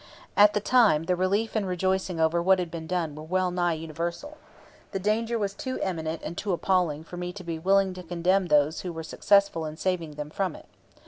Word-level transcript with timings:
At 0.35 0.55
the 0.55 0.59
time 0.59 1.03
the 1.03 1.15
relief 1.15 1.55
and 1.55 1.67
rejoicing 1.67 2.19
over 2.19 2.41
what 2.41 2.57
had 2.57 2.71
been 2.71 2.87
done 2.87 3.13
were 3.13 3.21
well 3.21 3.51
nigh 3.51 3.73
universal. 3.73 4.37
The 4.93 4.99
danger 4.99 5.37
was 5.37 5.53
too 5.53 5.77
imminent 5.83 6.23
and 6.23 6.35
too 6.35 6.53
appalling 6.53 7.03
for 7.03 7.17
me 7.17 7.31
to 7.33 7.43
be 7.43 7.59
willing 7.59 7.93
to 7.93 8.01
condemn 8.01 8.47
those 8.47 8.81
who 8.81 8.91
were 8.91 9.03
successful 9.03 9.63
in 9.63 9.77
saving 9.77 10.13
them 10.15 10.31
from 10.31 10.55
it. 10.55 10.65